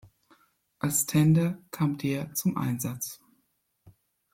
[0.79, 3.19] Als Tender kam der zum Einsatz.